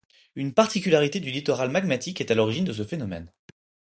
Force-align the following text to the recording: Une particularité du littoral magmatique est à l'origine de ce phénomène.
Une 0.33 0.51
particularité 0.51 1.19
du 1.19 1.29
littoral 1.29 1.69
magmatique 1.69 2.21
est 2.21 2.31
à 2.31 2.33
l'origine 2.33 2.65
de 2.65 2.73
ce 2.73 2.83
phénomène. 2.83 3.31